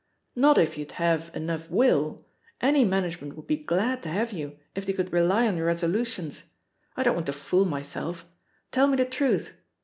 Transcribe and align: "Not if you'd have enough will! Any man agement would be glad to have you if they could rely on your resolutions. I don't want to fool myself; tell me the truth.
"Not 0.35 0.57
if 0.57 0.79
you'd 0.79 0.93
have 0.93 1.29
enough 1.35 1.69
will! 1.69 2.25
Any 2.59 2.83
man 2.83 3.03
agement 3.05 3.35
would 3.35 3.45
be 3.45 3.57
glad 3.57 4.01
to 4.01 4.09
have 4.09 4.31
you 4.33 4.57
if 4.73 4.83
they 4.83 4.93
could 4.93 5.13
rely 5.13 5.45
on 5.47 5.57
your 5.57 5.67
resolutions. 5.67 6.41
I 6.97 7.03
don't 7.03 7.13
want 7.13 7.27
to 7.27 7.33
fool 7.33 7.65
myself; 7.65 8.25
tell 8.71 8.87
me 8.87 8.97
the 8.97 9.05
truth. 9.05 9.53